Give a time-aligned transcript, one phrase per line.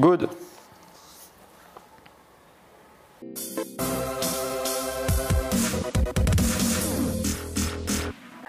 [0.00, 0.30] Good.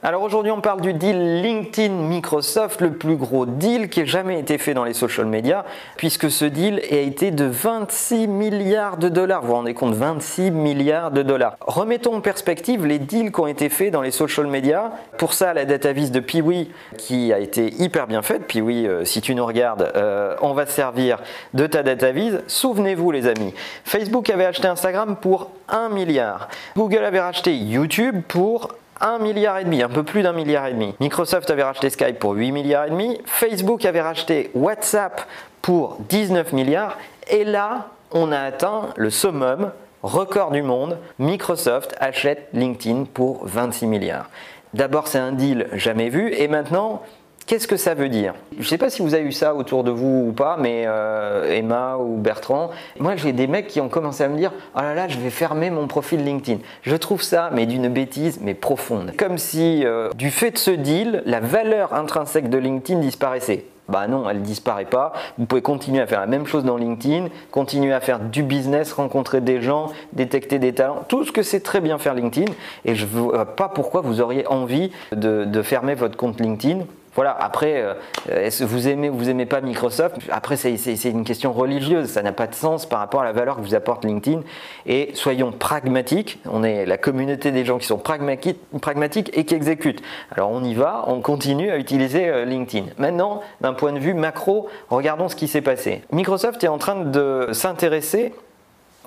[0.00, 4.56] Alors aujourd'hui, on parle du deal LinkedIn-Microsoft, le plus gros deal qui ait jamais été
[4.56, 5.64] fait dans les social media,
[5.96, 9.40] puisque ce deal a été de 26 milliards de dollars.
[9.40, 11.56] Vous vous rendez compte, 26 milliards de dollars.
[11.62, 14.92] Remettons en perspective les deals qui ont été faits dans les social media.
[15.16, 19.20] Pour ça, la database de Piwi, qui a été hyper bien faite, Piwi, euh, si
[19.20, 21.18] tu nous regardes, euh, on va se servir
[21.54, 22.44] de ta database.
[22.46, 23.52] Souvenez-vous, les amis,
[23.82, 26.48] Facebook avait acheté Instagram pour 1 milliard.
[26.76, 28.68] Google avait racheté YouTube pour
[29.00, 30.94] 1 milliard et demi, un peu plus d'un milliard et demi.
[31.00, 33.20] Microsoft avait racheté Skype pour 8 milliards et demi.
[33.26, 35.22] Facebook avait racheté WhatsApp
[35.62, 36.96] pour 19 milliards.
[37.30, 39.70] Et là, on a atteint le summum,
[40.02, 40.98] record du monde.
[41.18, 44.30] Microsoft achète LinkedIn pour 26 milliards.
[44.74, 46.32] D'abord, c'est un deal jamais vu.
[46.34, 47.02] Et maintenant,
[47.48, 48.34] Qu'est-ce que ça veut dire?
[48.52, 50.82] Je ne sais pas si vous avez eu ça autour de vous ou pas, mais
[50.86, 54.80] euh, Emma ou Bertrand, moi j'ai des mecs qui ont commencé à me dire Oh
[54.82, 56.60] là là, je vais fermer mon profil LinkedIn.
[56.82, 59.14] Je trouve ça, mais d'une bêtise, mais profonde.
[59.16, 63.64] Comme si, euh, du fait de ce deal, la valeur intrinsèque de LinkedIn disparaissait.
[63.88, 65.14] Bah non, elle disparaît pas.
[65.38, 68.92] Vous pouvez continuer à faire la même chose dans LinkedIn, continuer à faire du business,
[68.92, 72.52] rencontrer des gens, détecter des talents, tout ce que c'est très bien faire LinkedIn.
[72.84, 76.80] Et je ne vois pas pourquoi vous auriez envie de fermer votre compte LinkedIn
[77.14, 77.82] voilà, après,
[78.30, 80.16] euh, vous aimez ou vous pas Microsoft?
[80.30, 83.56] Après, c'est une question religieuse, ça n'a pas de sens par rapport à la valeur
[83.56, 84.42] que vous apporte LinkedIn.
[84.86, 90.02] Et soyons pragmatiques, on est la communauté des gens qui sont pragmatiques et qui exécutent.
[90.30, 92.86] Alors on y va, on continue à utiliser euh, LinkedIn.
[92.98, 96.02] Maintenant, d'un point de vue macro, regardons ce qui s'est passé.
[96.12, 98.32] Microsoft est en train de s'intéresser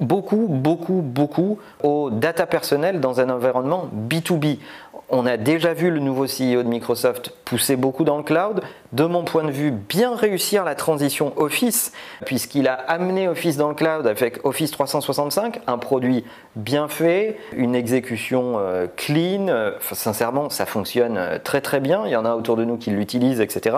[0.00, 4.58] beaucoup, beaucoup, beaucoup aux data personnelles dans un environnement B2B.
[5.12, 8.62] On a déjà vu le nouveau CEO de Microsoft pousser beaucoup dans le cloud.
[8.92, 11.92] De mon point de vue, bien réussir la transition Office,
[12.26, 16.24] puisqu'il a amené Office dans le cloud avec Office 365, un produit
[16.56, 19.46] bien fait, une exécution euh, clean.
[19.92, 22.02] sincèrement, ça fonctionne euh, très très bien.
[22.06, 23.76] Il y en a autour de nous qui l'utilisent, etc.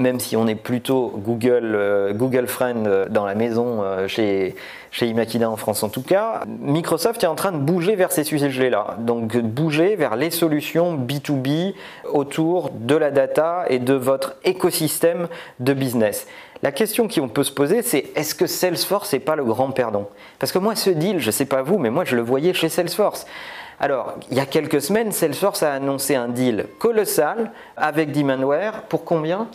[0.00, 4.56] Même si on est plutôt Google, euh, Google Friend dans la maison chez
[4.90, 8.24] chez Imakina en France en tout cas, Microsoft est en train de bouger vers ces
[8.24, 8.96] sujets-là.
[8.98, 11.74] Donc bouger vers les solutions B2B
[12.12, 15.28] autour de la data et de votre écosystème
[15.58, 16.26] de business.
[16.62, 20.10] La question qu'on peut se poser, c'est est-ce que Salesforce n'est pas le grand perdant?
[20.38, 22.52] Parce que moi, ce deal, je ne sais pas vous, mais moi, je le voyais
[22.52, 23.26] chez Salesforce.
[23.78, 29.04] Alors, il y a quelques semaines, Salesforce a annoncé un deal colossal avec Demandware pour
[29.06, 29.48] combien?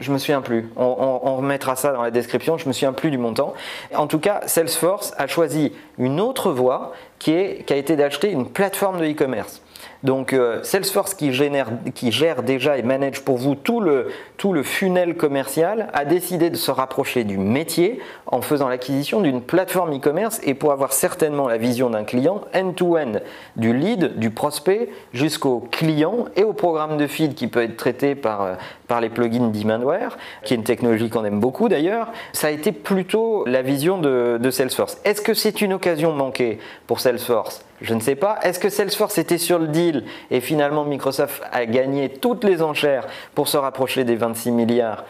[0.00, 0.68] Je me souviens plus.
[0.76, 2.58] On, remettra ça dans la description.
[2.58, 3.54] Je me souviens plus du montant.
[3.94, 8.30] En tout cas, Salesforce a choisi une autre voie qui, est, qui a été d'acheter
[8.30, 9.62] une plateforme de e-commerce.
[10.02, 15.14] Donc euh, Salesforce qui, gère déjà et manage pour vous tout le, tout le funnel
[15.14, 20.54] commercial a décidé de se rapprocher du métier en faisant l'acquisition d'une plateforme e-commerce et
[20.54, 23.20] pour avoir certainement la vision d'un client end-to-end,
[23.56, 28.14] du lead, du prospect jusqu'au client et au programme de feed qui peut être traité
[28.14, 28.54] par, euh,
[28.88, 32.08] par les plugins Demandware, qui est une technologie qu'on aime beaucoup d'ailleurs.
[32.32, 34.98] Ça a été plutôt la vision de, de Salesforce.
[35.04, 38.38] Est-ce que c'est une occasion manquée pour Salesforce je ne sais pas.
[38.42, 43.06] Est-ce que Salesforce était sur le deal et finalement Microsoft a gagné toutes les enchères
[43.34, 45.04] pour se rapprocher des 26 milliards?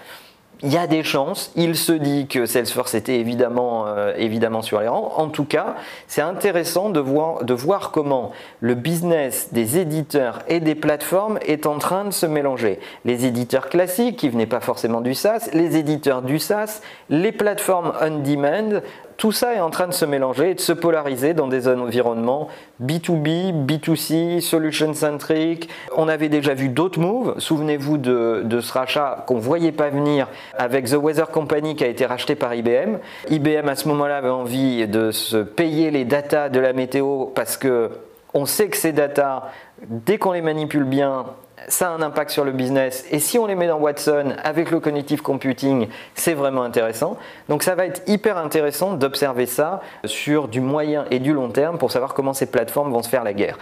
[0.62, 1.52] Il y a des chances.
[1.56, 4.12] Il se dit que Salesforce était évidemment, euh,
[4.60, 5.14] sur les rangs.
[5.16, 5.76] En tout cas,
[6.06, 11.66] c'est intéressant de voir, de voir comment le business des éditeurs et des plateformes est
[11.66, 12.78] en train de se mélanger.
[13.06, 17.92] Les éditeurs classiques qui venaient pas forcément du SaaS, les éditeurs du SaaS, les plateformes
[18.02, 18.82] on-demand,
[19.20, 22.48] tout ça est en train de se mélanger et de se polariser dans des environnements
[22.82, 25.68] B2B, B2C, solution-centric.
[25.94, 27.34] On avait déjà vu d'autres moves.
[27.36, 30.26] Souvenez-vous de, ce rachat qu'on voyait pas venir
[30.56, 32.96] avec The Weather Company qui a été racheté par IBM.
[33.28, 37.58] IBM à ce moment-là avait envie de se payer les datas de la météo parce
[37.58, 37.90] que
[38.32, 39.50] on sait que ces datas,
[39.86, 41.26] dès qu'on les manipule bien,
[41.68, 43.04] ça a un impact sur le business.
[43.10, 47.16] Et si on les met dans Watson avec le cognitive computing, c'est vraiment intéressant.
[47.48, 51.78] Donc ça va être hyper intéressant d'observer ça sur du moyen et du long terme
[51.78, 53.58] pour savoir comment ces plateformes vont se faire la guerre.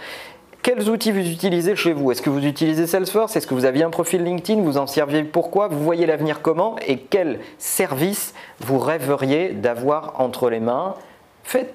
[0.61, 2.11] Quels outils vous utilisez chez vous?
[2.11, 3.35] Est-ce que vous utilisez Salesforce?
[3.37, 4.61] Est-ce que vous aviez un profil LinkedIn?
[4.61, 5.69] Vous en serviez pourquoi?
[5.69, 6.75] Vous voyez l'avenir comment?
[6.85, 10.95] Et quel service vous rêveriez d'avoir entre les mains?
[11.43, 11.73] Faites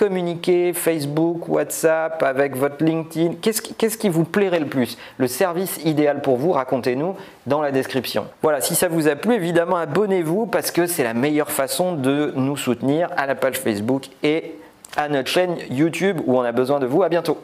[0.00, 4.96] communiquer Facebook, WhatsApp, avec votre LinkedIn Qu'est-ce qui, vous plairait le plus?
[5.18, 7.16] Le service idéal pour vous, racontez-nous
[7.46, 8.26] dans la description.
[8.40, 12.32] Voilà, si ça vous a plu, évidemment, abonnez-vous parce que c'est la meilleure façon de
[12.34, 14.54] nous soutenir à la page Facebook et
[14.96, 17.02] à notre chaîne YouTube où on a besoin de vous.
[17.02, 17.36] À bientôt.